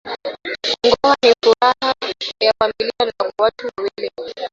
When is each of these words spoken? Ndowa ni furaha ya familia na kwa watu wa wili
Ndowa 0.85 1.11
ni 1.23 1.31
furaha 1.43 1.89
ya 2.43 2.53
familia 2.59 3.05
na 3.05 3.11
kwa 3.17 3.33
watu 3.37 3.65
wa 3.67 3.73
wili 3.83 4.09